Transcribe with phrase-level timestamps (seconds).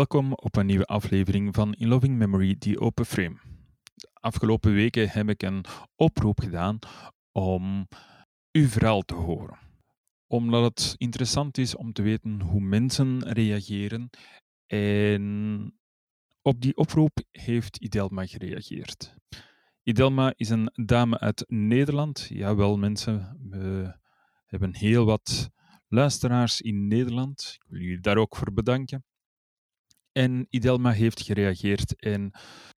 [0.00, 3.36] Welkom op een nieuwe aflevering van In Loving Memory, die Open Frame.
[3.94, 5.64] De afgelopen weken heb ik een
[5.96, 6.78] oproep gedaan
[7.32, 7.88] om
[8.52, 9.58] uw verhaal te horen.
[10.26, 14.10] Omdat het interessant is om te weten hoe mensen reageren.
[14.66, 15.74] En
[16.42, 19.14] op die oproep heeft Idelma gereageerd.
[19.82, 22.26] Idelma is een dame uit Nederland.
[22.28, 23.94] Jawel, mensen, we
[24.46, 25.50] hebben heel wat
[25.88, 27.52] luisteraars in Nederland.
[27.54, 29.04] Ik wil jullie daar ook voor bedanken.
[30.12, 32.32] En Idelma heeft gereageerd en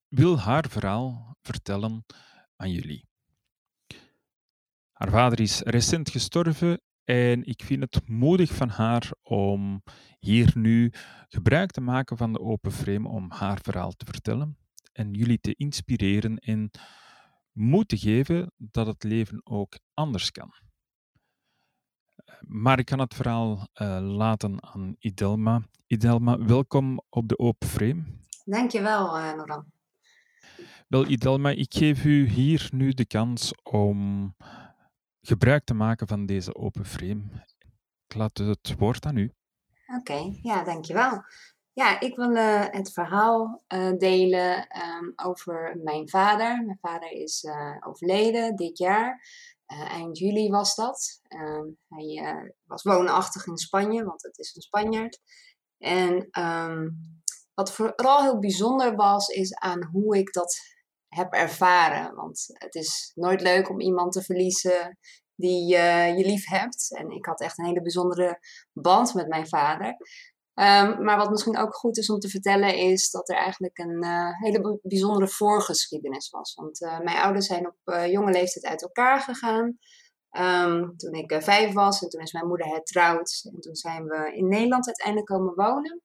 [0.07, 2.05] wil haar verhaal vertellen
[2.55, 3.07] aan jullie.
[4.91, 9.83] Haar vader is recent gestorven en ik vind het moedig van haar om
[10.19, 10.93] hier nu
[11.27, 14.57] gebruik te maken van de open frame om haar verhaal te vertellen
[14.91, 16.71] en jullie te inspireren en
[17.51, 20.53] moed te geven dat het leven ook anders kan.
[22.47, 25.61] Maar ik kan het verhaal uh, laten aan Idelma.
[25.87, 28.03] Idelma, welkom op de Open Frame.
[28.45, 29.65] Dankjewel, uh, Noran.
[30.87, 34.33] Wel, Idelma, ik geef u hier nu de kans om
[35.21, 37.23] gebruik te maken van deze Open Frame.
[38.07, 39.31] Ik laat het woord aan u.
[39.87, 41.23] Oké, okay, ja, dankjewel.
[41.73, 46.63] Ja, ik wil uh, het verhaal uh, delen um, over mijn vader.
[46.65, 49.25] Mijn vader is uh, overleden dit jaar.
[49.79, 51.21] Eind juli was dat.
[51.27, 55.19] Ehm, hij was woonachtig in Spanje, want het is een Spanjaard.
[55.77, 56.97] En um,
[57.53, 60.59] wat vooral heel bijzonder was, is aan hoe ik dat
[61.07, 62.15] heb ervaren.
[62.15, 64.97] Want het is nooit leuk om iemand te verliezen
[65.35, 66.95] die je lief hebt.
[66.97, 68.39] En ik had echt een hele bijzondere
[68.73, 69.95] band met mijn vader.
[70.61, 74.03] Um, maar wat misschien ook goed is om te vertellen, is dat er eigenlijk een
[74.03, 76.53] uh, hele bijzondere voorgeschiedenis was.
[76.53, 79.77] Want uh, mijn ouders zijn op uh, jonge leeftijd uit elkaar gegaan.
[80.37, 83.49] Um, toen ik vijf was en toen is mijn moeder hertrouwd.
[83.53, 86.01] En toen zijn we in Nederland uiteindelijk komen wonen.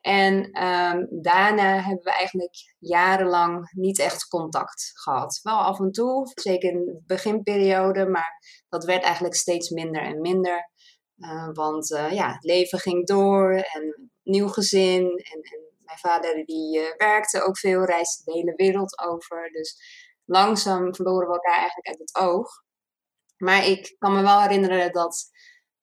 [0.00, 5.40] En um, daarna hebben we eigenlijk jarenlang niet echt contact gehad.
[5.42, 10.20] Wel af en toe, zeker in de beginperiode, maar dat werd eigenlijk steeds minder en
[10.20, 10.70] minder.
[11.18, 15.04] Uh, want uh, ja, het leven ging door en nieuw gezin.
[15.04, 19.50] En, en mijn vader die uh, werkte ook veel, reisde de hele wereld over.
[19.52, 19.76] Dus
[20.24, 22.64] langzaam verloren we elkaar eigenlijk uit het oog.
[23.36, 25.30] Maar ik kan me wel herinneren dat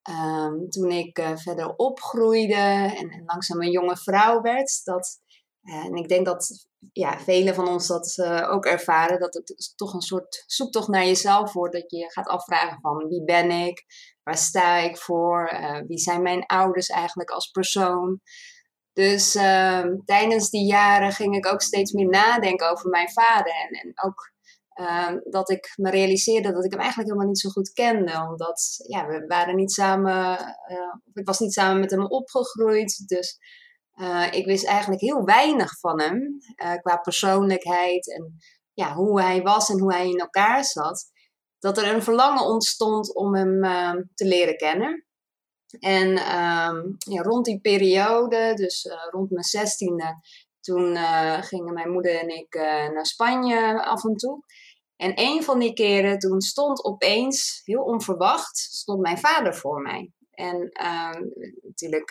[0.10, 2.54] um, toen ik verder opgroeide
[2.96, 5.22] en, en, langzaam een jonge vrouw werd, dat,
[5.62, 10.02] en ik denk dat ja, velen van ons dat ook ervaren, dat het toch een
[10.02, 11.74] soort zoektocht naar jezelf wordt.
[11.74, 13.86] Dat je gaat afvragen van wie ben ik,
[14.24, 15.52] Waar sta ik voor?
[15.54, 18.22] Uh, wie zijn mijn ouders eigenlijk als persoon?
[18.94, 23.54] Dus uh, tijdens die jaren ging ik ook steeds meer nadenken over mijn vader.
[23.54, 24.32] En, en ook
[24.80, 28.28] uh, dat ik me realiseerde dat ik hem eigenlijk helemaal niet zo goed kende.
[28.30, 30.40] Omdat ja, we waren niet samen,
[30.72, 33.04] uh, ik was niet samen met hem opgegroeid.
[33.08, 33.38] Dus
[34.32, 36.38] ik wist eigenlijk heel weinig van hem
[36.82, 38.38] qua persoonlijkheid en
[38.74, 41.12] ja, hoe hij was en hoe hij in elkaar zat
[41.64, 45.06] dat er een verlangen ontstond om hem uh, te leren kennen.
[45.80, 50.20] En um, ja, rond die periode, dus uh, rond mijn zestiende,
[50.60, 54.44] toen uh, gingen mijn moeder en ik eh, naar Spanje af en toe.
[54.96, 60.12] En een van die keren, toen stond opeens, heel onverwacht, stond mijn vader voor mij.
[60.32, 61.24] En ehm,
[61.62, 62.10] natuurlijk,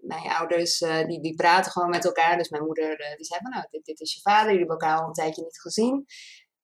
[0.00, 2.36] mijn ouders, die, die praten gewoon met elkaar.
[2.38, 4.52] Dus mijn moeder, die zei van, nou, dit, dit is je vader.
[4.52, 6.06] Jullie hebben elkaar al een tijdje niet gezien.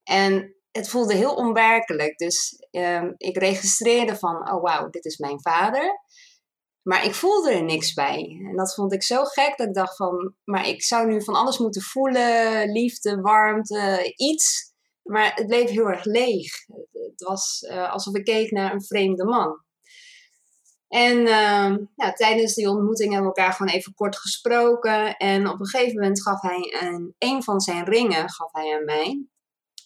[0.02, 2.18] En het voelde heel onwerkelijk.
[2.18, 6.00] Dus um, ik registreerde van, oh wauw, dit is mijn vader.
[6.82, 8.40] Maar ik voelde er niks bij.
[8.50, 11.34] En dat vond ik zo gek dat ik dacht van, maar ik zou nu van
[11.34, 12.72] alles moeten voelen.
[12.72, 14.72] Liefde, warmte, iets.
[15.02, 16.52] Maar het bleef heel erg leeg.
[16.92, 19.60] Het was uh, alsof ik keek naar een vreemde man.
[20.88, 25.16] En uh, ja, tijdens die ontmoeting hebben we elkaar gewoon even kort gesproken.
[25.16, 28.84] En op een gegeven moment gaf hij een, een van zijn ringen gaf hij aan
[28.84, 29.26] mij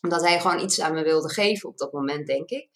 [0.00, 2.68] omdat hij gewoon iets aan me wilde geven op dat moment, denk ik.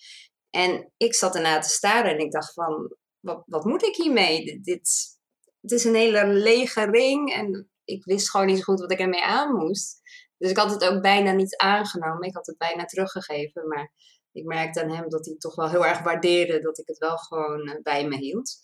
[0.50, 4.60] En ik zat erna te staren en ik dacht van, wat, wat moet ik hiermee?
[4.60, 5.18] Dit,
[5.60, 8.98] het is een hele lege ring en ik wist gewoon niet zo goed wat ik
[8.98, 10.00] ermee aan moest.
[10.38, 12.28] Dus ik had het ook bijna niet aangenomen.
[12.28, 13.92] Ik had het bijna teruggegeven, maar
[14.32, 17.16] ik merkte aan hem dat hij toch wel heel erg waardeerde dat ik het wel
[17.16, 18.58] gewoon eh, bij me hield.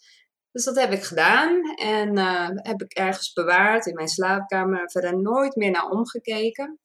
[0.51, 4.91] Dus dat heb ik gedaan en uh, heb ik ergens bewaard in mijn slaapkamer.
[4.91, 6.79] Verder nooit meer naar omgekeken.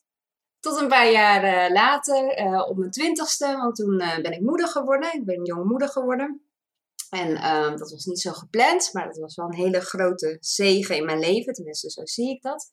[0.61, 4.67] Tot een paar jaar later, uh, op mijn twintigste, want toen uh, ben ik moeder
[4.67, 5.13] geworden.
[5.13, 6.45] Ik ben jong moeder geworden.
[7.09, 10.95] En uh, dat was niet zo gepland, maar dat was wel een hele grote zegen
[10.95, 11.53] in mijn leven.
[11.53, 12.69] Tenminste, zo zie ik dat.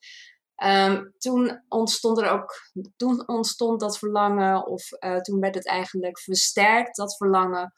[0.64, 2.54] Um, toen ontstond er ook,
[2.96, 4.88] toen ontstond dat verlangen, of
[5.22, 7.72] toen werd het eigenlijk versterkt, dat verlangen,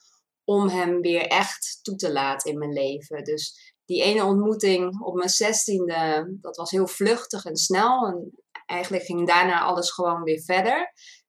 [0.44, 3.24] om hem weer echt toe te laten in mijn leven.
[3.24, 8.06] Dus die ene ontmoeting op mijn zestiende, dat was heel vluchtig en snel.
[8.06, 8.32] En
[8.70, 10.78] eigenlijk ging daarna alles gewoon weer verder.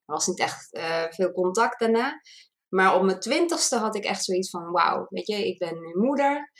[0.05, 2.21] Er was niet echt uh, veel contact daarna.
[2.69, 5.97] Maar op mijn twintigste had ik echt zoiets van: wauw, weet je, ik ben nu
[5.97, 6.51] moeder.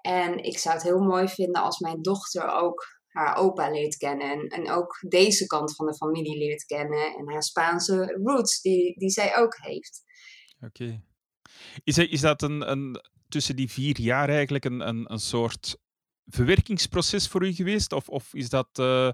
[0.00, 4.46] En ik zou het heel mooi vinden als mijn dochter ook haar opa leert kennen.
[4.46, 7.14] En, ook deze kant van de familie leert kennen.
[7.16, 10.02] En haar Spaanse roots, die, die zij ook heeft.
[10.60, 11.02] Oké.
[11.84, 15.76] Is, is dat een, een, tussen die vier jaar eigenlijk een, een, een soort
[16.26, 17.92] verwerkingsproces voor u geweest?
[17.92, 19.10] Of, of is dat uh,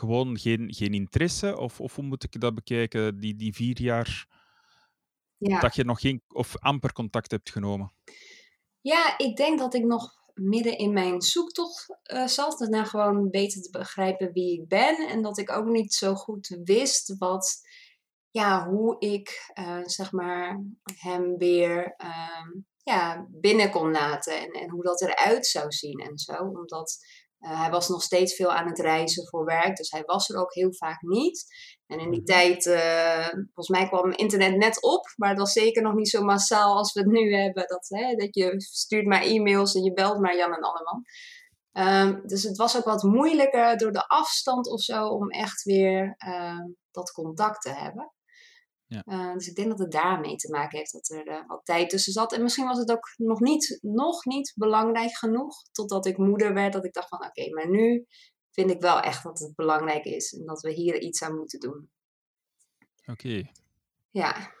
[0.00, 1.56] gewoon geen, geen interesse?
[1.56, 4.26] Of, of hoe moet ik dat bekijken, die, die vier jaar
[5.36, 5.60] ja.
[5.60, 7.92] dat je nog geen of amper contact hebt genomen?
[8.80, 12.58] Ja, ik denk dat ik nog midden in mijn zoektocht uh, zat.
[12.58, 15.08] Naar gewoon beter te begrijpen wie ik ben.
[15.08, 17.60] En dat ik ook niet zo goed wist wat,
[18.30, 20.64] ja, hoe ik uh, zeg maar
[20.96, 24.38] hem weer uh, ja, binnen kon laten.
[24.38, 26.32] En, en hoe dat eruit zou zien en zo.
[26.32, 26.98] Omdat
[27.40, 29.76] uh, hij was nog steeds veel aan het reizen voor werk.
[29.76, 31.44] Dus hij was er ook heel vaak niet.
[31.86, 32.30] En in die mhm.
[32.30, 36.22] tijd, uh, volgens mij kwam internet net op, maar het was zeker nog niet zo
[36.22, 37.66] massaal als we het nu hebben.
[37.66, 41.04] Dat, hè, dat je stuurt maar e-mails en je belt maar Jan en Alleman.
[41.72, 46.14] Um, dus het was ook wat moeilijker door de afstand of zo om echt weer
[46.26, 46.60] uh,
[46.90, 48.12] dat contact te hebben.
[48.90, 49.02] Ja.
[49.06, 51.90] Uh, dus ik denk dat het daarmee te maken heeft dat er uh, wat tijd
[51.90, 52.32] tussen zat.
[52.32, 56.72] En misschien was het ook nog niet, nog niet belangrijk genoeg totdat ik moeder werd.
[56.72, 58.06] Dat ik dacht van oké, okay, maar nu
[58.50, 61.60] vind ik wel echt dat het belangrijk is en dat we hier iets aan moeten
[61.60, 61.90] doen.
[63.06, 63.50] Oké.
[64.10, 64.52] Ja.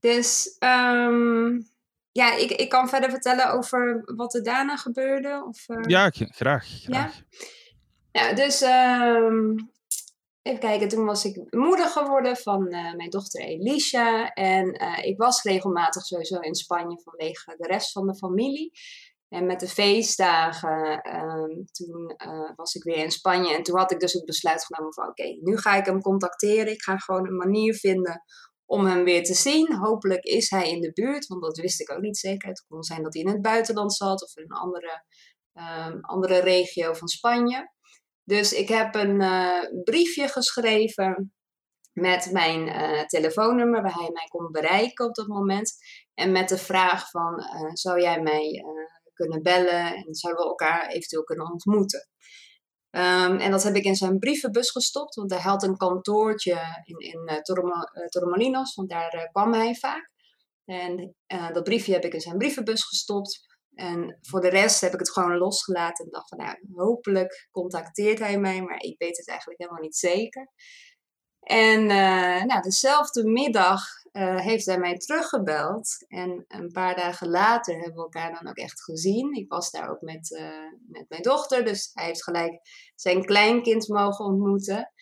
[0.00, 1.68] Dus um,
[2.12, 5.44] ja, ik, ik kan verder vertellen over wat er daarna gebeurde.
[5.48, 5.76] Of, uh...
[5.86, 6.66] Ja, graag.
[6.66, 6.82] graag.
[6.82, 7.10] Ja?
[8.12, 9.70] ja, dus um,
[10.42, 14.32] even kijken, toen was ik moeder geworden van uh, mijn dochter Elisha.
[14.32, 18.70] En uh, ik was regelmatig sowieso in Spanje vanwege de rest van de familie.
[19.28, 23.54] En met de feestdagen, uh, toen uh, was ik weer in Spanje.
[23.54, 26.72] En toen had ik dus het besluit genomen van oké, nu ga ik hem contacteren.
[26.72, 28.22] Ik ga gewoon een manier vinden
[28.64, 29.74] om hem weer te zien.
[29.74, 32.48] Hopelijk is hij in de buurt, want dat wist ik ook niet zeker.
[32.48, 35.04] Het kon zijn dat hij in het buitenland zat of in een andere,
[35.54, 37.72] um, andere regio van Spanje.
[38.28, 41.32] Dus ik heb een uh, briefje geschreven
[41.92, 45.72] met mijn uh, telefoonnummer waar hij mij kon bereiken op dat moment.
[46.14, 48.64] En met de vraag van, uh, zou jij mij
[49.12, 52.08] kunnen bellen en zouden we elkaar eventueel kunnen ontmoeten.
[52.90, 56.98] Um, en dat heb ik in zijn brievenbus gestopt, want hij had een kantoortje in,
[56.98, 57.42] in
[58.08, 60.10] Torremolinos, want daar kwam hij vaak.
[60.64, 61.14] En
[61.52, 63.47] dat briefje heb ik in zijn brievenbus gestopt.
[63.78, 68.18] En voor de rest heb ik het gewoon losgelaten en dacht van, nou, hopelijk contacteert
[68.18, 70.48] hij mij, maar ik weet het eigenlijk helemaal niet zeker.
[71.40, 71.86] En
[72.46, 73.82] nou, dezelfde middag
[74.12, 76.04] uh, heeft hij mij teruggebeld.
[76.08, 79.32] En een paar dagen later hebben we elkaar dan ook echt gezien.
[79.32, 82.60] Ik was daar ook met, uh, met mijn dochter, dus hij heeft gelijk
[82.94, 84.92] zijn kleinkind mogen ontmoeten.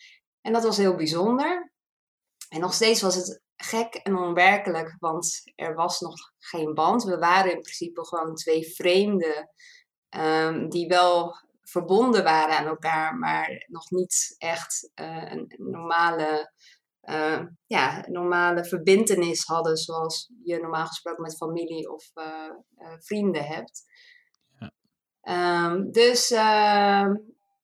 [0.41, 1.71] En dat was heel bijzonder.
[2.49, 7.03] En nog steeds was het gek en onwerkelijk, want er was nog geen band.
[7.03, 9.49] We waren in principe gewoon twee vreemden
[10.09, 16.51] um, die wel verbonden waren aan elkaar, maar nog niet echt uh, een normale
[17.09, 22.25] uh, ja, normale verbindenis hadden, zoals je normaal gesproken met familie of uh,
[22.77, 23.83] uh, vrienden hebt.
[24.59, 25.65] Ja.
[25.65, 27.15] Um, dus ehm,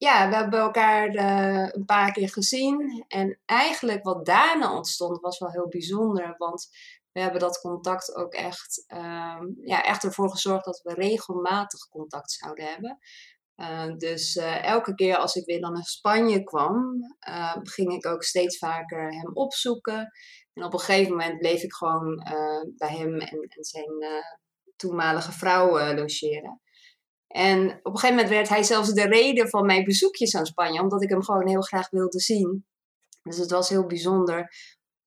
[0.03, 1.15] ja, we hebben elkaar
[1.73, 3.05] een paar keer gezien.
[3.07, 6.69] En eigenlijk wat daarna ontstond was wel heel bijzonder, want
[7.11, 12.31] we hebben dat contact ook echt, um, ja, echt ervoor gezorgd dat we regelmatig contact
[12.31, 12.97] zouden hebben.
[13.55, 16.99] Uh, dus uh, elke keer als ik weer dan naar Spanje kwam,
[17.63, 20.11] ging ik ook steeds vaker hem opzoeken.
[20.53, 22.15] En op een gegeven moment bleef ik gewoon
[22.77, 24.23] bij hem en, en zijn
[24.75, 26.61] toenmalige vrouw logeren.
[27.33, 30.81] En op een gegeven moment werd hij zelfs de reden van mijn bezoekjes aan Spanje,
[30.81, 32.65] omdat ik hem gewoon heel graag wilde zien.
[33.23, 34.51] Dus het was heel bijzonder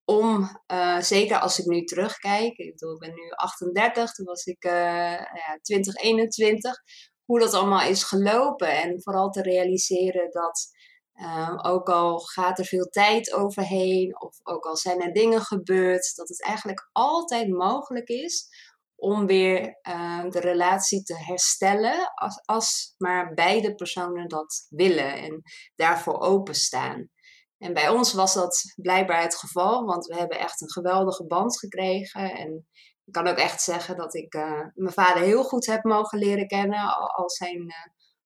[0.05, 0.61] om,
[1.01, 5.59] zeker als ik nu terugkijk, ik bedoel, ik ben nu 38, toen was ik ja,
[5.63, 6.83] 2021
[7.25, 8.83] hoe dat allemaal is gelopen.
[8.83, 10.69] En vooral te realiseren dat
[11.15, 16.13] uh, ook al gaat er veel tijd overheen, of ook al zijn er dingen gebeurd,
[16.17, 18.49] dat het eigenlijk altijd mogelijk is
[18.97, 25.43] om weer uh, de relatie te herstellen, als, als maar beide personen dat willen en
[25.75, 27.11] daarvoor openstaan.
[27.59, 31.59] En bij ons was dat blijkbaar het geval, want we hebben echt een geweldige band
[31.59, 32.35] gekregen.
[32.35, 32.67] En
[33.05, 36.47] ik kan ook echt zeggen dat ik uh, mijn vader heel goed heb mogen leren
[36.47, 37.75] kennen, al, zijn uh,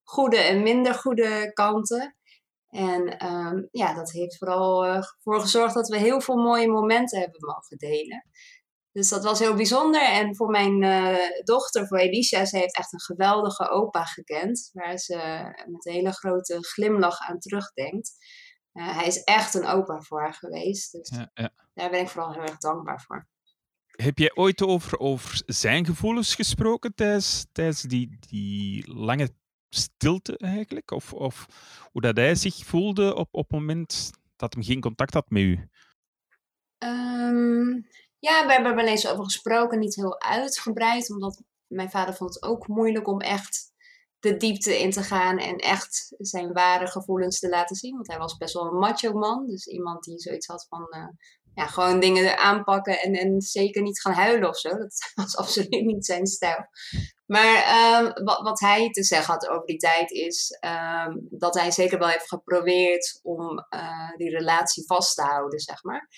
[0.02, 2.16] goede en minder goede kanten.
[2.68, 7.20] En um, ja, dat heeft vooral uh, voor gezorgd dat we heel veel mooie momenten
[7.20, 8.24] hebben mogen delen.
[8.92, 10.02] Dus dat was heel bijzonder.
[10.02, 14.70] En voor mijn uh, dochter, voor Elisha, ze heeft echt een geweldige opa gekend.
[14.72, 15.16] Waar ze
[15.66, 18.12] met een hele grote glimlach aan terugdenkt.
[18.72, 20.92] Uh, hij is echt een opa voor haar geweest.
[20.92, 21.50] Dus ja, ja.
[21.74, 23.28] daar ben ik vooral heel erg dankbaar voor.
[23.90, 29.30] Heb jij ooit over, over zijn gevoelens gesproken tijdens, tijdens die, die lange
[29.68, 30.90] stilte eigenlijk?
[30.90, 31.46] Of, of
[31.92, 35.42] hoe dat hij zich voelde op, op het moment dat hij geen contact had met
[35.42, 35.68] u?
[36.84, 37.86] Um,
[38.20, 42.34] ja, we hebben er wel eens over gesproken, niet heel uitgebreid, omdat mijn vader vond
[42.34, 43.72] het ook moeilijk om echt
[44.18, 47.94] de diepte in te gaan en echt zijn ware gevoelens te laten zien.
[47.94, 51.08] Want hij was best wel een macho man, dus iemand die zoiets had van uh,
[51.54, 54.68] ja, gewoon dingen aanpakken en, en zeker niet gaan huilen of zo.
[54.68, 56.66] Dat was absoluut niet zijn stijl.
[57.26, 61.70] Maar um, wat, wat, hij te zeggen had over die tijd is um, dat hij
[61.70, 66.08] zeker wel heeft geprobeerd om uh, die relatie vast te houden, zeg maar.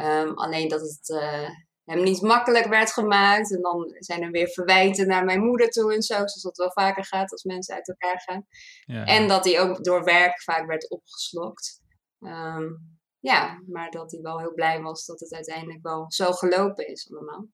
[0.00, 1.48] Um, alleen dat het uh,
[1.84, 3.54] hem niet makkelijk werd gemaakt.
[3.54, 6.14] En dan zijn er weer verwijten naar mijn moeder toe en zo.
[6.14, 8.46] Zoals dat wel vaker gaat als mensen uit elkaar gaan.
[8.84, 9.04] Ja.
[9.04, 11.80] En dat hij ook door werk vaak werd opgeslokt.
[12.18, 16.88] Um, ja, maar dat hij wel heel blij was dat het uiteindelijk wel zo gelopen
[16.88, 17.46] is allemaal.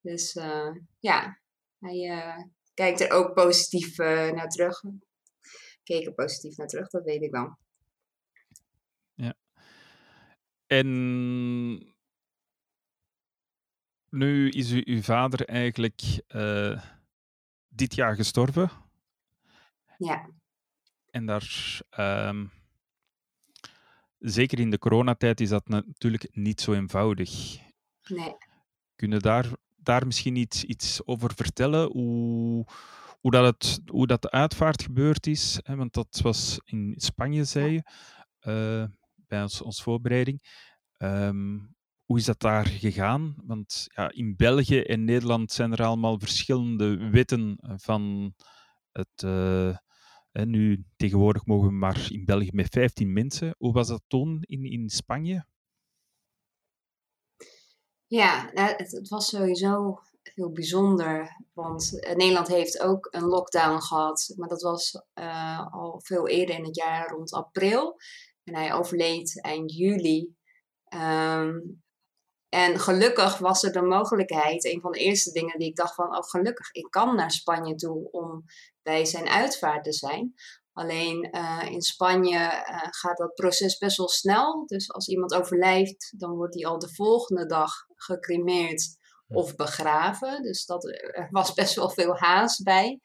[0.00, 1.40] Dus uh, ja,
[1.78, 2.36] hij uh,
[2.74, 4.82] kijkt er ook positief uh, naar terug.
[5.82, 7.58] Keek er positief naar terug, dat weet ik wel.
[10.68, 11.94] En
[14.10, 16.82] nu is u, uw vader eigenlijk uh,
[17.68, 18.70] dit jaar gestorven.
[19.98, 20.30] Ja.
[21.10, 22.50] En daar, um,
[24.18, 27.58] zeker in de coronatijd, is dat natuurlijk niet zo eenvoudig.
[28.08, 28.36] Nee.
[28.96, 29.46] Kunnen daar,
[29.76, 31.90] daar misschien iets, iets over vertellen?
[31.90, 32.66] Hoe,
[33.20, 35.58] hoe, dat het, hoe dat de uitvaart gebeurd is?
[35.62, 35.76] Hè?
[35.76, 37.82] Want dat was in Spanje, zei je.
[38.42, 38.84] Uh,
[39.28, 40.42] bij ons, ons voorbereiding.
[40.98, 43.34] Um, hoe is dat daar gegaan?
[43.44, 48.34] Want ja, in België en Nederland zijn er allemaal verschillende wetten van
[48.92, 49.22] het.
[49.24, 49.76] Uh,
[50.32, 53.54] nu tegenwoordig mogen we maar in België met 15 mensen.
[53.58, 55.46] Hoe was dat toen in, in Spanje?
[58.06, 61.36] Ja, nou, het, het, was sowieso heel bijzonder.
[61.52, 64.32] Want Nederland heeft ook een lockdown gehad.
[64.36, 68.00] Maar dat was uh, al veel eerder in het jaar, rond april.
[68.48, 70.36] En hij overleed eind juli.
[70.94, 71.82] Um,
[72.48, 76.16] en gelukkig was er de mogelijkheid, een van de eerste dingen die ik dacht van,
[76.16, 78.44] oh gelukkig, ik kan naar Spanje toe om
[78.82, 80.34] bij zijn uitvaart te zijn.
[80.72, 84.66] Alleen uh, in Spanje uh, gaat dat proces best wel snel.
[84.66, 88.96] Dus als iemand overlijdt, dan wordt hij al de volgende dag gecremeerd
[89.28, 90.42] of begraven.
[90.42, 93.00] Dus dat, er was best wel veel haast bij.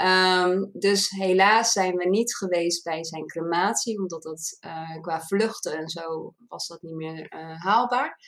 [0.00, 5.78] Um, dus helaas zijn we niet geweest bij zijn crematie, omdat dat uh, qua vluchten
[5.78, 8.20] en zo was dat niet meer uh, haalbaar.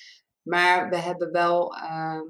[0.42, 2.20] Maar we hebben wel, uh,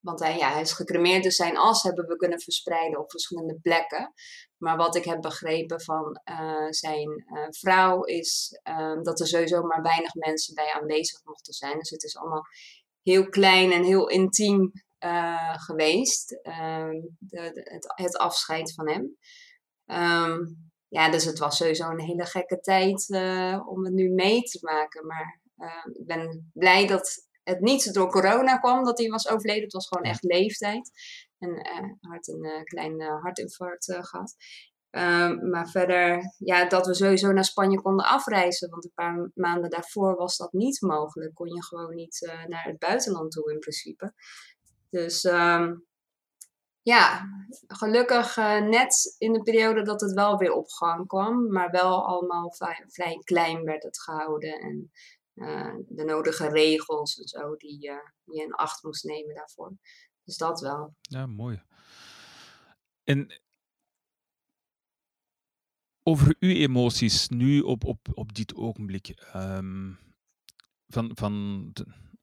[0.00, 3.58] want hij, ja, hij is gecremeerd, dus zijn as hebben we kunnen verspreiden op verschillende
[3.62, 4.12] plekken.
[4.56, 9.82] Maar wat ik heb begrepen van uh, zijn vrouw is ehm, dat er sowieso maar
[9.82, 11.78] weinig mensen bij aanwezig mochten zijn.
[11.78, 12.46] Dus het is allemaal
[13.02, 14.72] heel klein en heel intiem
[15.04, 16.88] uh, geweest, uh,
[17.18, 19.16] de, de, het, het, afscheid van hem.
[19.86, 24.42] Um, ja, dus het was sowieso een hele gekke tijd uh, om het nu mee
[24.42, 25.06] te maken.
[25.06, 29.62] Maar uh, ik ben blij dat het niet door corona kwam dat hij was overleden.
[29.62, 30.90] Het was gewoon echt leeftijd.
[31.38, 34.34] En uh, had een klein hartinfarct gehad.
[35.50, 38.70] Maar verder, ja, dat we sowieso naar Spanje konden afreizen.
[38.70, 41.34] Want een paar maanden daarvoor was dat niet mogelijk.
[41.34, 44.12] Kon je gewoon niet naar het buitenland toe in principe.
[44.90, 45.86] Dus um,
[46.82, 47.28] ja,
[47.66, 52.06] gelukkig uh, net in de periode dat het wel weer op gang kwam, maar wel
[52.06, 52.54] allemaal
[52.86, 54.60] vrij, klein werd het gehouden.
[54.60, 54.90] En
[55.34, 59.72] uh, de nodige regels en zo die uh, je in acht moest nemen daarvoor.
[60.24, 60.94] Dus dat wel.
[61.00, 61.62] Ja, mooi.
[63.04, 63.40] En
[66.02, 69.30] over uw emoties nu op, op, op dit ogenblik.
[69.36, 69.98] Um,
[70.86, 71.72] van, van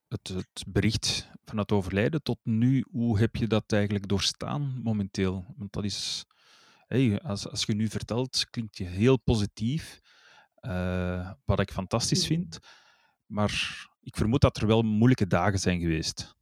[0.08, 5.46] het, het, bericht van het overlijden tot nu, hoe heb je dat eigenlijk doorstaan momenteel?
[5.58, 6.26] Want dat is,
[6.88, 10.02] hey, als, als je nu vertelt, klinkt je heel positief,
[10.62, 12.28] uh, wat ik fantastisch mm.
[12.28, 12.60] vind.
[13.26, 16.36] Maar ik vermoed dat er wel moeilijke dagen zijn geweest.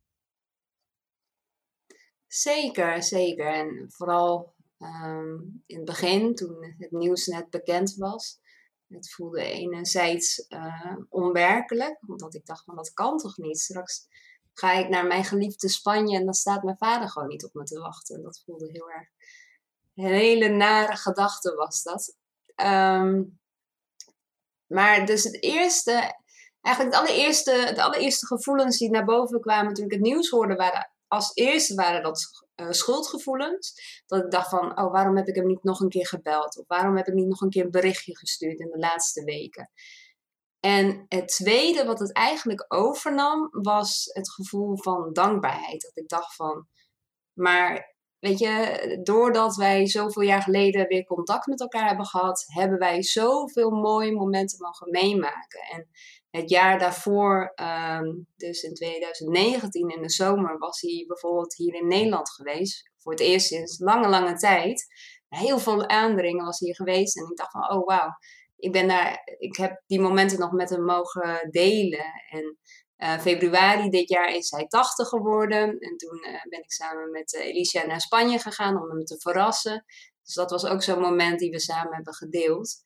[2.28, 3.54] Zeker, zeker.
[3.54, 8.40] En vooral um, in het begin, toen het nieuws net bekend was,
[8.88, 13.60] het voelde enerzijds uh, onwerkelijk, omdat ik dacht van dat kan toch niet.
[13.60, 14.08] Straks
[14.54, 17.64] ga ik naar mijn geliefde Spanje en dan staat mijn vader gewoon niet op me
[17.64, 18.16] te wachten.
[18.16, 19.08] En dat voelde heel erg,
[19.96, 22.18] een hele nare gedachte was dat.
[22.56, 23.40] Um,
[24.68, 26.20] maar dus het eerste,
[26.62, 30.56] eigenlijk de allereerste, de allereerste gevoelens die naar boven kwamen toen ik het nieuws hoorde,
[30.56, 33.74] waren als eerste waren dat uh, schuldgevoelens.
[34.06, 36.58] Dat ik dacht van, oh, waarom heb ik hem niet nog een keer gebeld?
[36.58, 39.72] Of waarom heb ik niet nog een keer een berichtje gestuurd in de laatste weken?
[40.60, 45.82] En het tweede wat het eigenlijk overnam, was het gevoel van dankbaarheid.
[45.82, 46.68] Dat ik dacht van,
[47.34, 52.80] maar weet je, doordat wij zoveel jaar geleden weer contact met elkaar hebben gehad, hebben
[52.80, 55.62] wij zoveel mooie momenten mogen meemaken.
[55.62, 55.90] En
[56.36, 61.88] het jaar daarvoor, ehm, dus in 2019 in de zomer, was hij bijvoorbeeld hier in
[61.88, 62.92] Nederland geweest.
[62.98, 64.86] Voor het eerst sinds lange, lange tijd.
[65.30, 67.18] Heel veel aandringen was hier geweest.
[67.18, 68.10] En ik dacht van, oh wauw,
[68.58, 72.06] ik ben daar, ik heb die momenten nog met hem mogen delen.
[72.30, 72.58] En
[72.98, 75.80] uh, februari dit jaar is hij 80 geworden.
[75.80, 77.34] En toen uh, ben ik samen met
[77.74, 79.86] uh, naar Spanje gegaan om hem te verrassen.
[80.24, 82.84] Dus dat was ook zo'n moment die we samen hebben gedeeld.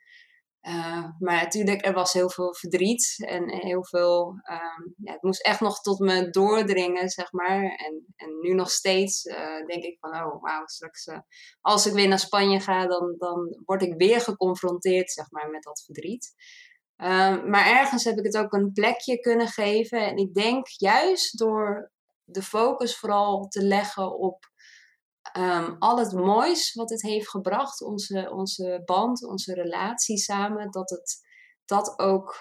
[0.61, 4.27] Uh, maar natuurlijk, er was heel veel verdriet en heel veel.
[4.27, 7.63] Um, ja, het moest echt nog tot me doordringen, zeg maar.
[7.63, 11.19] En, en nu nog steeds uh, denk ik van: oh wauw, straks uh,
[11.61, 15.63] als ik weer naar Spanje ga, dan, dan word ik weer geconfronteerd, zeg maar, met
[15.63, 16.33] dat verdriet.
[16.95, 20.07] Ehm, maar ergens heb ik het ook een plekje kunnen geven.
[20.07, 21.91] En ik denk juist door
[22.23, 24.51] de focus vooral te leggen op
[25.37, 30.89] um, al het moois wat het heeft gebracht, onze, onze band, onze relatie samen, dat
[30.89, 31.27] het
[31.65, 32.35] dat ook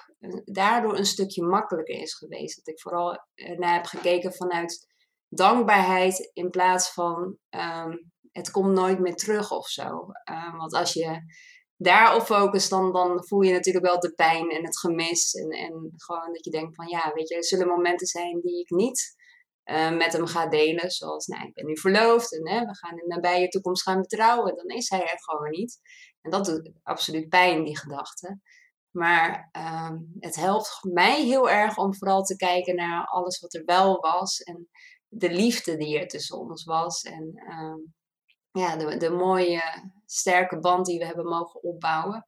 [0.45, 2.57] daardoor een stukje makkelijker is geweest.
[2.57, 3.19] Dat ik vooral
[3.57, 4.87] naar heb gekeken vanuit
[5.29, 9.85] dankbaarheid in plaats van um, het komt nooit meer terug of zo.
[9.85, 11.21] Um, want als je
[11.77, 15.33] daarop focust, dan, dan voel je natuurlijk wel de pijn en het gemis.
[15.33, 18.61] En, en gewoon dat je denkt van ja, weet je, er zullen momenten zijn die
[18.61, 19.17] ik niet
[19.71, 20.91] uh, met hem ga delen.
[20.91, 24.03] Zoals, nou, ik ben nu verloofd en hè, we gaan in de nabije toekomst gaan
[24.03, 24.57] trouwen.
[24.57, 25.81] Dan is hij er gewoon niet.
[26.21, 28.41] En dat doet absoluut pijn, die gedachte.
[28.91, 33.65] Maar uh, het helpt mij heel erg om vooral te kijken naar alles wat er
[33.65, 34.39] wel was.
[34.39, 34.69] En
[35.09, 37.03] de liefde die er tussen ons was.
[37.03, 37.93] En uh,
[38.63, 39.63] ja, de, de mooie,
[40.05, 42.27] sterke band die we hebben mogen opbouwen.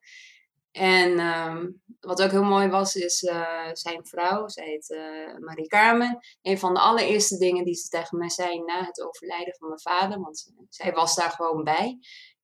[0.70, 5.66] En um, wat ook heel mooi was, is uh, zijn vrouw, zij heet uh, Marie
[5.66, 6.18] Carmen.
[6.42, 9.80] Een van de allereerste dingen die ze tegen mij zei na het overlijden van mijn
[9.80, 11.98] vader, want zij was daar gewoon bij,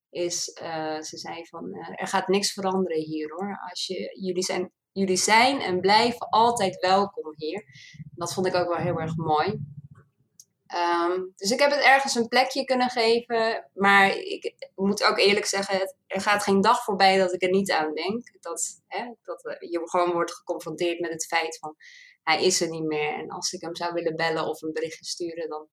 [0.09, 3.59] is uh, ze zei van er gaat niks veranderen hier hoor.
[3.69, 7.63] Als je, jullie, zijn, jullie zijn en blijven altijd welkom hier.
[8.15, 9.59] Dat vond ik ook wel heel erg mooi.
[10.75, 13.69] Um, dus ik heb het ergens een plekje kunnen geven.
[13.73, 17.71] Maar ik moet ook eerlijk zeggen, er gaat geen dag voorbij dat ik er niet
[17.71, 18.41] aan denk.
[18.41, 21.75] Dat, hè, dat eh, je gewoon wordt geconfronteerd met het feit van
[22.23, 23.13] hij is er niet meer.
[23.13, 25.67] En als ik hem zou willen bellen of een berichtje sturen, dan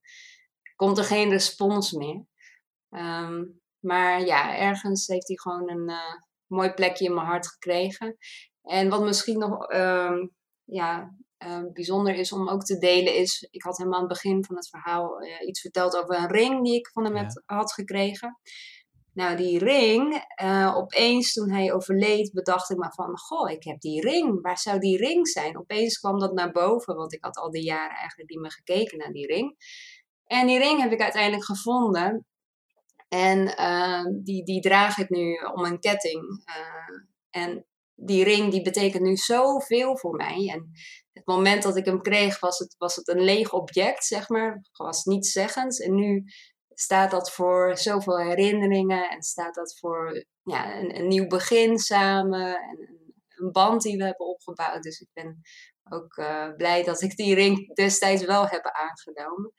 [0.77, 2.25] komt er geen respons meer.
[2.91, 6.15] Um, maar ja, ergens heeft hij gewoon een uh,
[6.47, 8.17] mooi plekje in mijn hart gekregen.
[8.63, 11.15] En wat misschien nog um, ja,
[11.47, 14.57] uh, bijzonder is om ook te delen is, ik had hem aan het begin van
[14.57, 17.27] het verhaal uh, iets verteld over een ring die ik van hem ja.
[17.47, 18.39] had gekregen.
[19.13, 23.81] Nou, die ring, uh, opeens toen hij overleed, bedacht ik me van, goh, ik heb
[23.81, 24.43] die ring.
[24.43, 25.59] Waar zou die ring zijn?
[25.59, 28.99] Opeens kwam dat naar boven, want ik had al die jaren eigenlijk niet meer gekeken
[28.99, 29.57] naar die ring.
[30.27, 32.27] En die ring heb ik uiteindelijk gevonden.
[33.09, 33.45] En
[34.23, 36.45] die, die draag ik nu om een ketting.
[37.31, 40.51] en die ring die betekent nu zoveel voor mij.
[40.53, 40.71] En
[41.13, 44.69] het moment dat ik hem kreeg, was het, was het een leeg object, zeg maar.
[44.73, 45.79] Was niets zeggends.
[45.79, 46.25] En nu
[46.75, 52.79] staat dat voor zoveel herinneringen en staat dat voor ja, een, nieuw begin samen en
[53.29, 54.83] een, band die we hebben opgebouwd.
[54.83, 55.41] Dus ik ben
[55.91, 59.53] ook uh, blij dat ik die ring destijds wel heb aangenomen.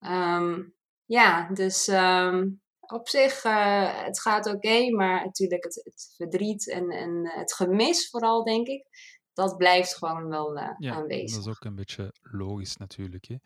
[0.00, 0.74] Um,
[1.04, 6.70] ja, dus um, op zich, uh, het gaat oké, okay, maar natuurlijk het, het, verdriet
[6.70, 8.86] en, en het gemis vooral, denk ik,
[9.32, 11.30] dat blijft gewoon wel uh, ja, aanwezig.
[11.30, 13.24] Dat is ook een beetje logisch natuurlijk.
[13.24, 13.36] Hè?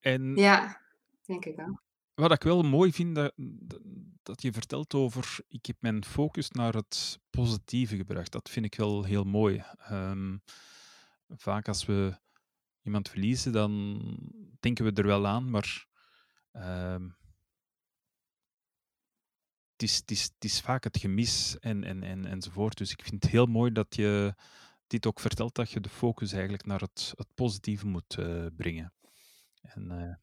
[0.00, 0.80] En ja,
[1.26, 1.82] denk ik ook.
[2.14, 3.32] Wat ik wel mooi vind, dat,
[4.22, 8.32] dat je vertelt over, ik heb mijn focus naar het positieve gebracht.
[8.32, 9.64] Dat vind ik wel heel mooi.
[9.90, 10.42] Um,
[11.28, 12.18] vaak als we
[12.82, 14.02] iemand verliezen, dan
[14.60, 15.86] denken we er wel aan, maar
[16.52, 17.19] um, het
[19.82, 22.78] is, het, is, het is vaak het gemis en, en, en, enzovoort.
[22.78, 24.34] Dus ik vind het heel mooi dat je
[24.86, 28.92] dit ook vertelt, dat je de focus eigenlijk naar het, het positieve moet uh, brengen.
[29.62, 30.14] En, uh,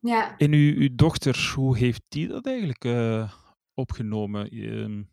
[0.00, 0.36] ja.
[0.36, 3.32] en uw, uw dochter, hoe heeft die dat eigenlijk uh,
[3.74, 4.54] opgenomen?
[4.54, 5.04] Uh,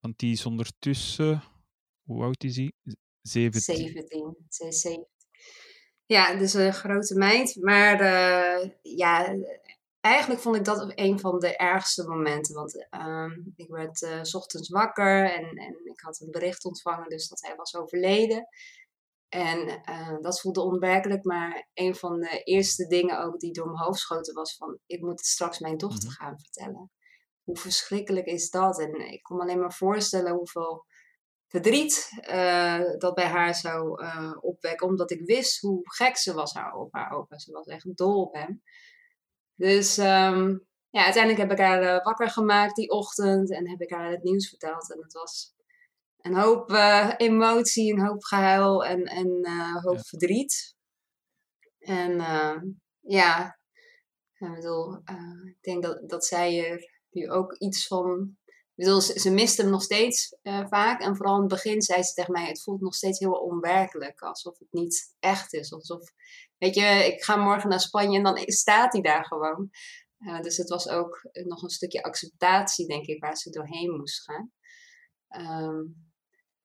[0.00, 1.42] want die is ondertussen,
[2.02, 2.72] hoe oud is hij?
[3.22, 3.60] 17.
[3.76, 4.36] 17.
[4.48, 5.06] Ze is 17.
[6.06, 7.56] Ja, dus een grote meid.
[7.60, 8.02] Maar
[8.82, 9.36] ja,
[10.00, 12.54] eigenlijk vond ik dat een van de ergste momenten.
[12.54, 17.08] Want ehm, ik werd uh, s ochtends wakker en, en ik had een bericht ontvangen
[17.08, 18.48] dus dat hij was overleden.
[19.28, 23.84] En uh, dat voelde onwerkelijk, maar een van de eerste dingen ook die door mijn
[23.84, 26.22] hoofd schoten was van ik moet het straks mijn dochter mhm.
[26.22, 26.90] gaan vertellen.
[27.42, 28.80] Hoe verschrikkelijk is dat?
[28.80, 30.84] En ik kon me alleen maar voorstellen hoeveel
[31.46, 34.02] verdriet uh, dat bij haar zou
[34.40, 37.38] opwekken, omdat ik wist hoe gek ze was haar op haar opa.
[37.38, 38.62] Ze was echt dol op hem.
[39.58, 43.90] Dus um, ja, uiteindelijk heb ik haar uh, wakker gemaakt die ochtend en heb ik
[43.90, 44.92] haar het nieuws verteld.
[44.92, 45.54] En het was
[46.18, 46.70] een hoop
[47.16, 50.76] emotie, een hoop gehuil en, en een hoop verdriet.
[51.78, 52.16] En
[53.00, 53.58] ja,
[54.38, 54.94] ik bedoel,
[55.44, 58.38] ik denk dat, dat zij er nu ook iets van
[58.78, 61.00] bedoel, ze, ze miste hem nog steeds uh, vaak.
[61.00, 64.20] En vooral in het begin zei ze tegen mij: Het voelt nog steeds heel onwerkelijk.
[64.20, 65.72] Alsof het niet echt is.
[65.72, 66.02] Alsof,
[66.58, 69.70] weet je, ik ga morgen naar Spanje en dan staat hij daar gewoon.
[70.18, 74.22] Uh, dus het was ook nog een stukje acceptatie, denk ik, waar ze doorheen moest
[74.22, 74.52] gaan.
[75.62, 76.06] Um,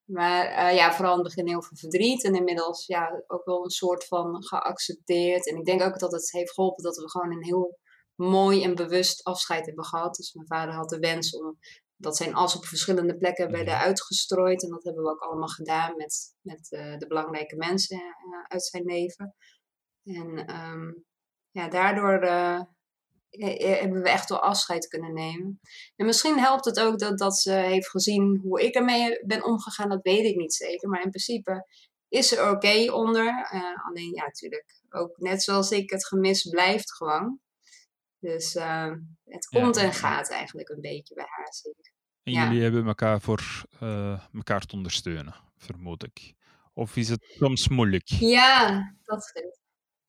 [0.05, 2.23] maar uh, ja, vooral in het begin heel veel verdriet.
[2.23, 5.47] En inmiddels ja, ook wel een soort van geaccepteerd.
[5.47, 7.79] En ik denk ook dat het heeft geholpen dat we gewoon een heel
[8.15, 10.15] mooi en bewust afscheid hebben gehad.
[10.15, 11.57] Dus mijn vader had de wens om
[11.95, 13.83] dat zijn as op verschillende plekken werden mhm.
[13.83, 14.63] uitgestrooid.
[14.63, 18.63] En dat hebben we ook allemaal gedaan met, met uh, de belangrijke mensen uh, uit
[18.63, 19.35] zijn leven.
[20.03, 21.05] En um,
[21.51, 22.61] ja, daardoor uh,
[23.79, 25.59] hebben we echt wel afscheid kunnen nemen.
[25.95, 29.89] En misschien helpt het ook dat, dat ze heeft gezien hoe ik ermee ben omgegaan.
[29.89, 30.89] Dat weet ik niet zeker.
[30.89, 31.67] Maar in principe
[32.07, 33.47] is ze oké okay onder.
[33.87, 37.39] alleen ja, natuurlijk ook net zoals ik, het gemis blijft gewoon.
[38.19, 38.91] Dus uh,
[39.23, 41.93] het komt en gaat eigenlijk een beetje bij haar, zie ik.
[42.23, 46.33] En jullie hebben elkaar voor uh, elkaar te ondersteunen, vermoed ik.
[46.73, 48.07] Of is het soms moeilijk?
[48.07, 49.62] Ja, dat scheelt.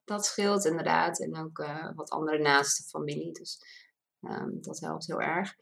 [0.05, 1.21] Dat scheelt inderdaad.
[1.21, 3.33] En ook uh, wat andere naaste familie.
[3.33, 3.59] Dus
[4.21, 5.55] um, dat helpt heel erg.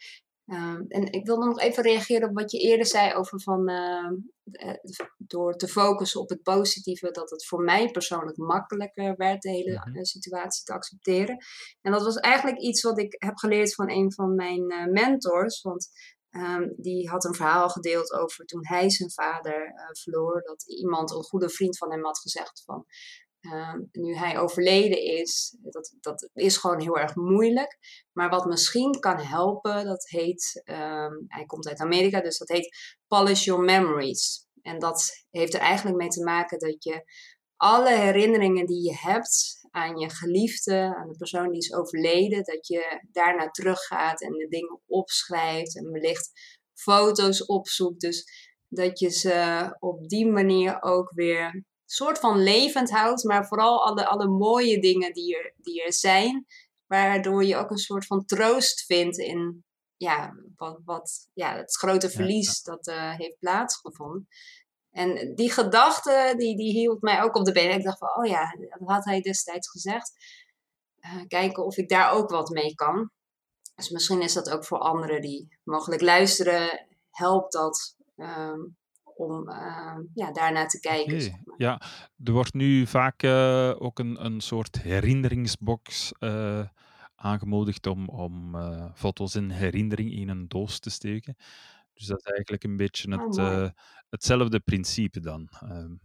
[0.47, 4.11] Um, en ik wilde nog even reageren op wat je eerder zei over van uh,
[5.19, 9.83] door te focussen op het positieve, dat het voor mij persoonlijk makkelijker werd de hele
[9.85, 10.05] mm -hmm.
[10.05, 11.37] situatie te accepteren.
[11.81, 15.61] En dat was eigenlijk iets wat ik heb geleerd van een van mijn uh, mentors.
[15.63, 15.91] Want
[16.35, 20.43] Um, die had een verhaal gedeeld over toen hij zijn vader verloor.
[20.43, 22.87] Dat iemand, een goede vriend van hem, had gezegd van...
[23.43, 27.79] Um, nu hij overleden is, dat, dat is gewoon heel erg moeilijk.
[28.13, 30.63] Maar wat misschien kan helpen, dat heet...
[30.65, 34.47] Um, hij komt uit Amerika, dus dat heet Polish Your Memories.
[34.63, 37.05] En dat heeft er eigenlijk mee te maken dat je
[37.57, 42.67] alle herinneringen die je hebt aan je geliefde, aan de persoon die is overleden, dat
[42.67, 46.31] je daarna teruggaat en de dingen opschrijft en wellicht
[46.75, 48.01] foto's opzoekt.
[48.01, 48.25] Dus
[48.69, 54.07] dat je ze op die manier ook weer soort van levend houdt, maar vooral alle,
[54.07, 56.47] alle mooie dingen die er, die er zijn,
[56.87, 59.65] waardoor je ook een soort van troost vindt in
[59.97, 64.29] ja, wat, wat, ja, het grote verlies dat uh, heeft plaatsgevonden.
[64.91, 67.79] En die gedachte, die, die hield mij ook op de benen.
[67.79, 70.13] Ik dacht van, oh ja, dat had hij destijds gezegd.
[71.01, 73.11] Uh, kijken of ik daar ook wat mee kan.
[73.75, 78.77] Dus misschien is dat ook voor anderen die mogelijk luisteren, helpt dat um,
[79.17, 81.13] om uh, ja, daarnaar te kijken.
[81.13, 81.21] Okay.
[81.21, 81.55] Zeg maar.
[81.59, 81.81] Ja,
[82.25, 86.13] er wordt nu vaak uh, ook een, een soort herinneringsbox
[87.15, 88.57] aangemoedigd om, om
[88.95, 91.37] foto's in herinnering in een doos te steken.
[91.95, 93.69] Dus dat is eigenlijk een beetje het, oh, uh,
[94.11, 95.49] hetzelfde principe dan.
[95.63, 96.01] Um.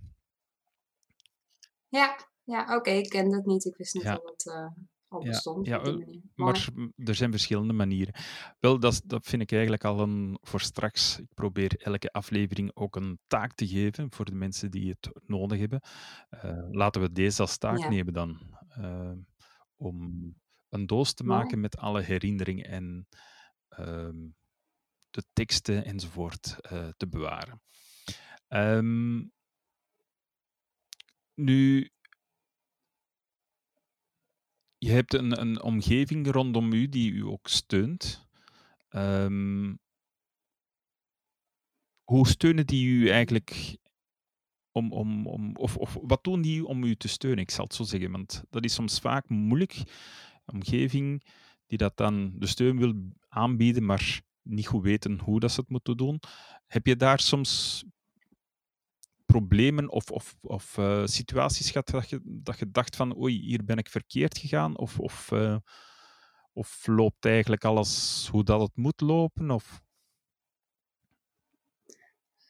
[1.87, 2.97] Ja, ja oké, okay.
[2.97, 3.65] ik ken dat niet.
[3.65, 4.13] Ik wist niet ja.
[4.13, 4.67] dat het uh,
[5.07, 5.65] al bestond.
[5.65, 8.13] Ja, ja maar er zijn verschillende manieren.
[8.59, 11.19] Wel, dat, dat vind ik eigenlijk al een voor straks.
[11.19, 15.59] Ik probeer elke aflevering ook een taak te geven voor de mensen die het nodig
[15.59, 15.81] hebben.
[16.31, 17.89] Uh, laten we deze als taak ja.
[17.89, 18.57] nemen dan.
[18.69, 19.17] Ehm,
[19.75, 20.35] om
[20.69, 23.07] een doos te maken met alle herinneringen en
[23.79, 24.35] um,
[25.09, 27.61] de teksten enzovoort uh, te bewaren.
[28.47, 29.31] Um,
[31.33, 31.91] nu,
[34.77, 38.27] je hebt een, een omgeving rondom u die u ook steunt.
[38.89, 39.79] Um,
[42.03, 43.77] hoe steunen die u eigenlijk
[44.71, 47.39] om, om, om, of, of wat doen die om u te steunen?
[47.39, 49.75] Ik zal het zo zeggen, want dat is soms vaak moeilijk.
[50.45, 51.23] Een omgeving
[51.65, 52.93] die dat dan de steun wil
[53.27, 56.19] aanbieden, maar niet goed weten hoe dat ze het moeten doen.
[56.67, 57.83] Heb je daar soms
[59.27, 63.65] problemen of, of, of uh, situaties gehad dat je, dat je dacht van oei, hier
[63.65, 64.77] ben ik verkeerd gegaan?
[64.77, 65.57] Of, of, uh,
[66.53, 69.51] of loopt eigenlijk alles hoe dat het moet lopen?
[69.51, 69.81] Of...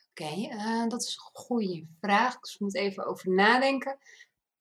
[0.09, 2.39] Oké, eh, dat is een goede vraag.
[2.39, 3.97] Dus ik moet even over nadenken.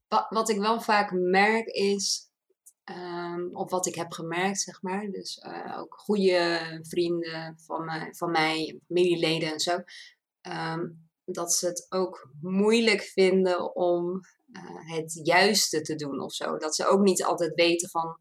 [0.09, 2.24] Wat, wat ik wel vaak merk is
[2.90, 5.11] Um, op wat ik heb gemerkt, zeg maar.
[5.11, 5.44] Dus
[5.76, 9.83] ook goede vrienden van, me, van mij, familieleden en zo.
[10.42, 14.20] Um, dat ze het ook moeilijk vinden om
[14.52, 16.56] uh, het juiste te doen of zo.
[16.56, 18.20] Dat ze ook niet altijd weten van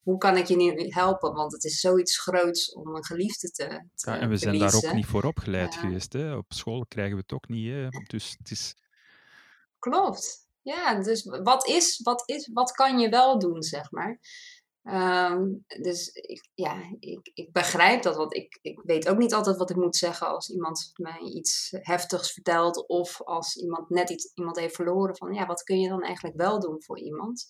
[0.00, 1.32] hoe kan ik je nu helpen?
[1.32, 4.74] Want het is zoiets groots om een geliefde te, te Ja, en we zijn daar
[4.74, 6.12] ook niet voor opgeleid geweest.
[6.12, 6.36] Hè?
[6.36, 7.70] Op school krijgen we het ook niet.
[7.70, 7.88] Hè?
[8.06, 8.74] Dus het is...
[9.78, 10.48] Klopt.
[10.62, 14.20] Ja, dus wat is, wat is, wat kan je wel doen, zeg maar.
[14.82, 19.56] Um, dus ik, ja, ik, ik begrijp dat, want ik, ik weet ook niet altijd
[19.56, 24.32] wat ik moet zeggen als iemand mij iets heftigs vertelt of als iemand net iets,
[24.34, 27.48] iemand heeft verloren van ja, wat kun je dan eigenlijk wel doen voor iemand?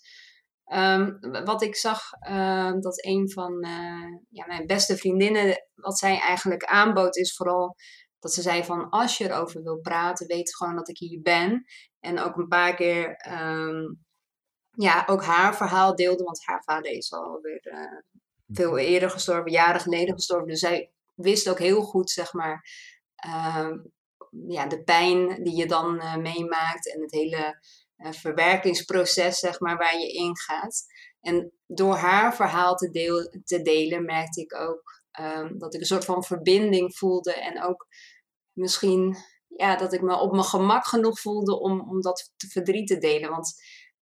[0.73, 6.19] Um, wat ik zag, uh, dat een van uh, ja, mijn beste vriendinnen, wat zij
[6.19, 7.77] eigenlijk aanbood, is vooral
[8.19, 11.65] dat ze zei van als je erover wil praten, weet gewoon dat ik hier ben.
[12.01, 13.17] En ook een paar keer
[14.83, 18.01] ja, ook haar verhaal deelde, want haar vader is alweer uh,
[18.49, 20.49] veel eerder gestorven, jaren geleden gestorven.
[20.49, 22.69] Dus zij wist ook heel goed, zeg maar,
[23.27, 23.71] uh,
[24.49, 27.61] ja, de pijn die je dan uh, meemaakt en het hele
[27.97, 30.85] uh, verwerkingsproces, zeg maar, waar je ingaat.
[31.21, 35.87] En door haar verhaal te, deel, te delen, merkte ik ook um, dat ik een
[35.87, 37.87] soort van verbinding voelde en ook
[38.53, 39.17] misschien
[39.47, 43.31] ja, dat ik me op mijn gemak genoeg voelde om, om dat verdriet te delen.
[43.31, 43.55] Want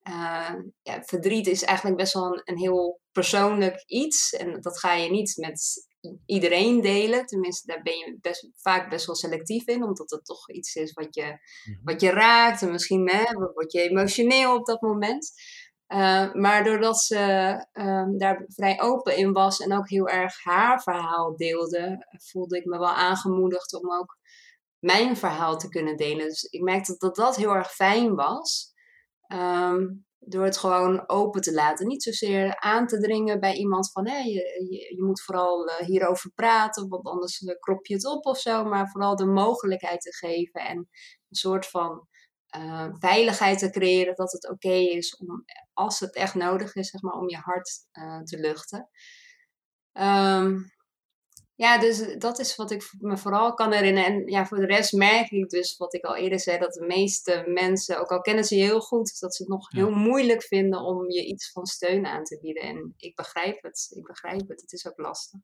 [0.09, 4.33] uh, ja, verdriet is eigenlijk best wel een, een, heel persoonlijk iets.
[4.33, 5.87] En dat ga je niet met
[6.25, 7.25] iedereen delen.
[7.25, 10.93] Tenminste, daar ben je best, vaak best wel selectief in, omdat het toch iets is
[10.93, 11.83] wat je, mm-hmm.
[11.83, 12.61] wat je raakt.
[12.61, 15.31] En misschien hè, word je emotioneel op dat moment.
[15.87, 17.15] Uh, maar doordat ze
[17.73, 22.65] uh, daar vrij open in was en ook heel erg haar verhaal deelde, voelde ik
[22.65, 24.17] me wel aangemoedigd om ook
[24.79, 26.27] mijn verhaal te kunnen delen.
[26.27, 28.75] Dus ik merkte dat dat heel erg fijn was.
[29.27, 31.87] Um, door het gewoon open te laten.
[31.87, 36.31] Niet zozeer aan te dringen bij iemand van hé, je, je, moet vooral uh, hierover
[36.31, 38.63] praten, want anders uh, krop je het op of zo.
[38.63, 42.07] Maar vooral de mogelijkheid te geven en een soort van
[42.57, 47.01] uh, veiligheid te creëren dat het oké is om, als het echt nodig is, zeg
[47.01, 47.87] maar, om je hart
[48.23, 48.89] te luchten.
[49.93, 50.76] Um,
[51.57, 54.13] ja, dus dat is wat ik me vooral kan herinneren.
[54.13, 56.85] En ja, voor de rest merk ik dus, wat ik al eerder zei, dat de
[56.85, 59.77] meeste mensen, ook al kennen ze je heel goed, dat ze het nog ja.
[59.77, 62.63] heel moeilijk vinden om je iets van steun aan te bieden.
[62.63, 64.61] En ik begrijp het, ik begrijp het.
[64.61, 65.39] Het is ook lastig.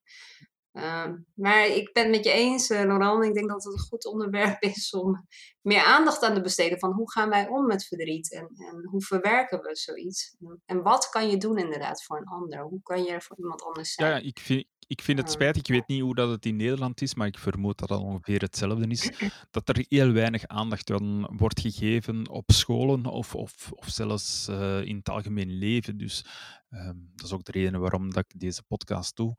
[0.73, 3.25] Um, maar ik ben het met je eens, uh, Laurent.
[3.25, 5.27] Ik denk dat het een goed onderwerp is om
[5.61, 9.01] meer aandacht aan te besteden van hoe gaan wij om met verdriet en, en hoe
[9.01, 10.35] verwerken we zoiets.
[10.65, 12.61] En wat kan je doen inderdaad voor een ander?
[12.61, 14.09] Hoe kan je er voor iemand anders zijn?
[14.09, 17.01] Ja, ik vind, ik vind het spijtig, ik weet niet hoe dat het in Nederland
[17.01, 19.11] is, maar ik vermoed dat dat ongeveer hetzelfde is.
[19.51, 24.85] Dat er heel weinig aandacht aan wordt gegeven op scholen of, of, of zelfs uh,
[24.85, 25.97] in het algemeen leven.
[25.97, 26.25] Dus
[26.69, 29.35] um, dat is ook de reden waarom dat ik deze podcast doe.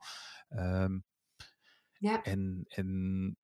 [0.49, 1.03] Um,
[1.97, 2.23] ja.
[2.23, 3.37] En, en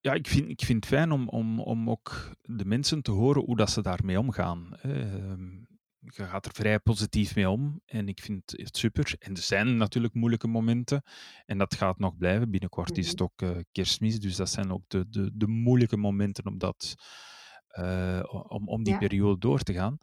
[0.00, 3.44] ja, ik vind, ik vind het fijn om, om, om ook de mensen te horen
[3.44, 4.78] hoe dat ze daarmee omgaan.
[4.84, 5.66] Um,
[5.98, 9.14] je gaat er vrij positief mee om en ik vind het super.
[9.18, 11.02] En er zijn natuurlijk moeilijke momenten
[11.44, 12.50] en dat gaat nog blijven.
[12.50, 16.46] Binnenkort is het ook uh, kerstmis, dus dat zijn ook de, de, de moeilijke momenten
[16.46, 16.94] om, dat,
[17.78, 18.98] uh, om, om die ja.
[18.98, 19.98] periode door te gaan.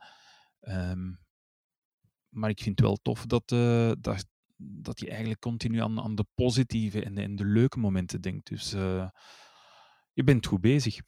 [0.61, 1.21] Um,
[2.29, 4.27] maar ik vind het wel tof dat, uh, dat,
[4.63, 8.47] dat je eigenlijk continu aan, aan de positieve en de, en de leuke momenten denkt.
[8.47, 8.71] Dus
[10.13, 10.99] je bent goed bezig.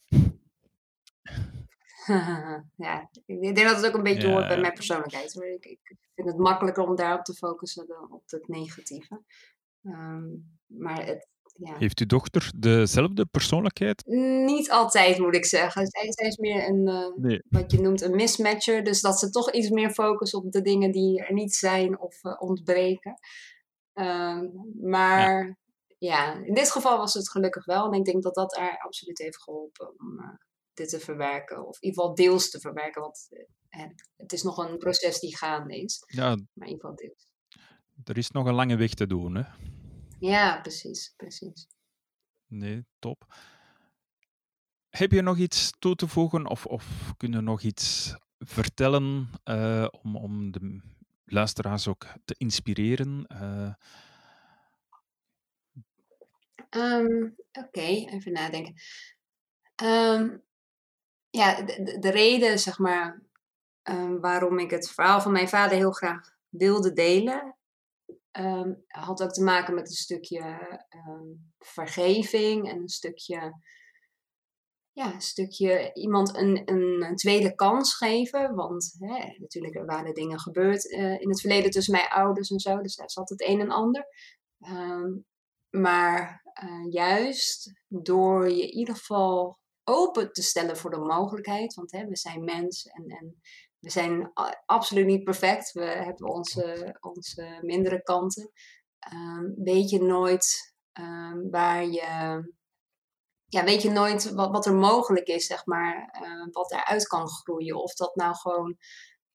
[2.76, 4.34] ja, ik denk dat het ook een beetje ja.
[4.34, 5.36] hoort bij mijn persoonlijkheid.
[5.36, 9.22] Ik, ik, vind het makkelijker om daarop te focussen dan op het negatieve.
[9.82, 11.78] Um, maar het, ja.
[11.78, 14.04] Heeft uw dochter dezelfde persoonlijkheid?
[14.46, 15.88] Niet altijd, moet ik zeggen.
[15.88, 17.42] Zij, zij is meer een, uh, nee.
[17.50, 18.84] wat je noemt een mismatcher.
[18.84, 22.24] Dus dat ze toch iets meer focust op de dingen die er niet zijn of
[22.24, 23.20] uh, ontbreken.
[23.94, 25.56] Um, maar ja.
[25.98, 26.44] ja.
[26.44, 27.86] in dit geval was het gelukkig wel.
[27.86, 30.30] En ik denk dat dat haar absoluut heeft geholpen om uh,
[30.74, 31.68] dit te verwerken.
[31.68, 33.02] Of in ieder geval deels te verwerken.
[33.02, 33.28] Want
[34.16, 36.04] het is nog een proces die gaande is.
[36.06, 37.28] Ja, maar in ieder geval deels.
[38.04, 39.44] Er is nog een lange weg te doen, hè?
[40.20, 41.68] Ja, precies, precies.
[42.48, 43.36] Nee, top.
[44.90, 50.16] Heb je nog iets toe te voegen of, of kunnen nog iets vertellen uh, om,
[50.16, 50.82] om de
[51.26, 53.26] luisteraars ook te inspireren?
[53.32, 53.74] Uh...
[56.70, 58.74] Um, Oké, okay, even nadenken.
[59.84, 60.44] Um,
[61.30, 63.22] ja, de, de, reden, zeg maar,
[63.84, 67.56] um, waarom ik het verhaal van mijn vader heel graag wilde delen,
[68.38, 70.42] um, had ook te maken met een stukje
[71.08, 73.54] um, vergeving en een stukje
[74.96, 78.56] ja, een stukje iemand een, een, tweede kans geven.
[78.56, 82.60] Want hè, natuurlijk er waren dingen gebeurd uh, in het verleden tussen mijn ouders en
[82.60, 82.82] zo.
[82.82, 84.08] Dus daar zat het een en ander.
[84.60, 85.12] Ehm,
[85.70, 91.74] maar uh, juist door je in ieder geval open te stellen voor de mogelijkheid.
[91.74, 93.42] Want hè, we zijn mens en, en
[93.86, 94.32] we zijn
[94.66, 95.72] absoluut niet perfect.
[95.72, 98.52] We hebben onze, onze mindere kanten.
[99.14, 102.44] Um, weet je nooit um, waar je
[103.48, 107.82] ja, weet je nooit wat, er mogelijk is, zeg maar, uh, wat eruit kan groeien.
[107.82, 108.78] Of dat nou gewoon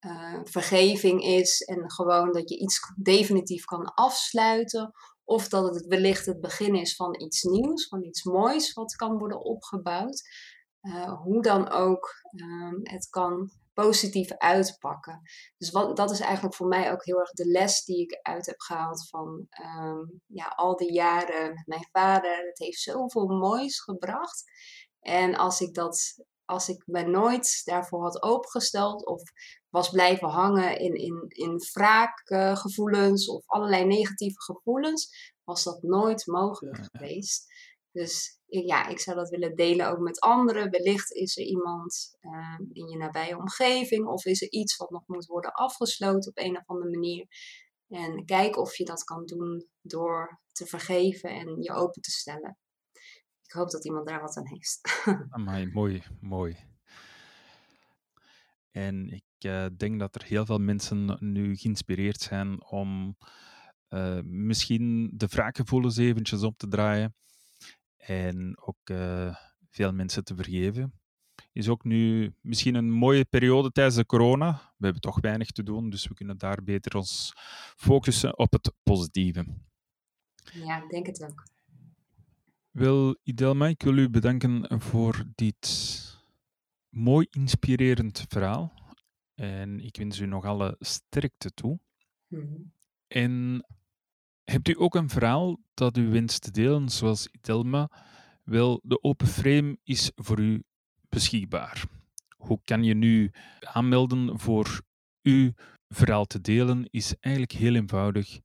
[0.00, 4.92] uh, vergeving is en gewoon dat je iets definitief kan afsluiten.
[5.24, 9.18] Of dat het wellicht het begin is van iets nieuws, van iets moois wat kan
[9.18, 10.22] worden opgebouwd.
[10.82, 13.50] Uh, hoe dan ook, ehm, het kan
[13.81, 15.21] positief uitpakken.
[15.57, 18.47] Dus wat, dat is eigenlijk voor mij ook heel erg de les die ik uit
[18.47, 19.47] heb gehaald van
[19.79, 22.47] um, ja, al die jaren met mijn vader.
[22.47, 24.45] Het heeft zoveel moois gebracht.
[25.01, 29.23] En als ik, dat, als ik me nooit daarvoor had opengesteld of
[29.69, 36.88] was blijven hangen in, in, in wraakgevoelens of allerlei negatieve gevoelens, was dat nooit mogelijk
[36.93, 37.47] geweest.
[37.92, 40.70] Dus ja, ik zou dat willen delen ook met anderen.
[40.70, 45.03] Wellicht is er iemand ehm, in je nabije omgeving of is er iets wat nog
[45.07, 47.26] moet worden afgesloten op een of andere manier.
[47.88, 52.59] En kijk of je dat kan doen door te vergeven en je open te stellen.
[53.42, 55.03] Ik hoop dat iemand daar wat aan heeft.
[55.31, 56.57] Amai, mooi, mooi.
[58.70, 63.16] En ik uh, denk dat er heel veel mensen nu geïnspireerd zijn om
[63.88, 67.14] uh, misschien de wraakgevoelens eventjes op te draaien
[68.00, 69.36] en ook uh,
[69.70, 70.92] veel mensen te vergeven.
[71.52, 74.52] Is ook nu misschien een mooie periode tijdens de corona.
[74.76, 77.32] We hebben toch weinig te doen, dus we kunnen daar beter ons
[77.76, 79.46] focussen op het positieve.
[80.52, 81.44] Ja, ik denk het ook.
[82.70, 85.68] Wel, Idelma, ik wil u bedanken voor dit
[86.88, 88.72] mooi inspirerend verhaal.
[89.34, 91.78] En ik wens u nog alle sterkte toe.
[92.28, 92.72] Mm
[93.06, 93.64] En
[94.50, 97.90] Hebt u ook een verhaal dat u wenst te delen, zoals Idelma?
[98.44, 100.62] Wel, de Open Frame is voor u
[101.08, 101.82] beschikbaar.
[102.36, 104.80] Hoe kan je nu aanmelden voor
[105.22, 105.52] uw
[105.88, 106.86] verhaal te delen?
[106.90, 108.40] Is eigenlijk heel eenvoudig.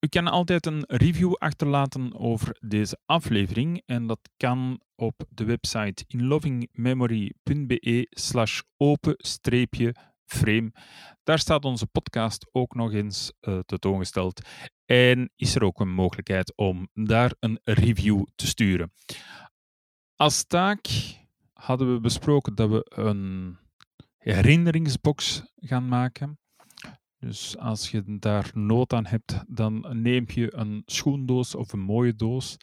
[0.00, 6.04] U kan altijd een review achterlaten over deze aflevering en dat kan op de website
[6.06, 10.72] inlovingmemory.be slash open-frame.
[11.22, 14.48] Daar staat onze podcast ook nog eens uh, tentoongesteld
[14.84, 18.92] en is er ook een mogelijkheid om daar een review te sturen.
[20.16, 20.88] Als taak
[21.52, 23.58] hadden we besproken dat we een
[24.18, 26.39] herinneringsbox gaan maken.
[27.20, 32.14] Dus als je daar nood aan hebt, dan neem je een schoendoos of een mooie
[32.14, 32.56] doos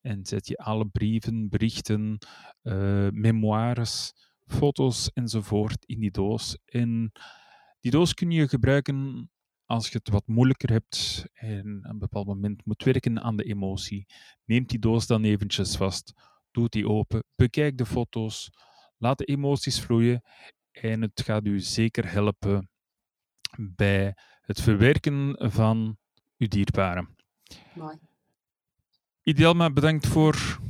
[0.00, 2.18] en zet je alle brieven, berichten,
[2.62, 4.12] uh, memoires,
[4.46, 6.58] foto's enzovoort in die doos.
[6.64, 7.12] En
[7.80, 9.30] die doos kun je gebruiken
[9.66, 13.44] als je het wat moeilijker hebt en op een bepaald moment moet werken aan de
[13.44, 14.06] emotie.
[14.44, 16.12] Neem die doos dan eventjes vast,
[16.50, 18.50] doe die open, bekijk de foto's,
[18.98, 20.22] laat de emoties vloeien
[20.70, 22.68] en het gaat u zeker helpen
[23.58, 25.98] bij het verwerken van
[26.38, 27.16] uw dierbaren.
[27.74, 27.98] Mooi.
[29.22, 30.60] Ideaal, bedankt voor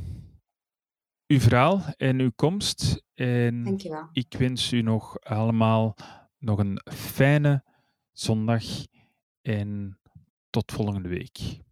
[1.27, 3.03] uw verhaal en uw komst.
[3.13, 4.09] En Dankjewel.
[4.11, 5.95] ik wens u nog allemaal
[6.37, 7.63] nog een fijne
[8.11, 8.63] zondag
[9.41, 9.99] en
[10.49, 11.63] tot volgende week.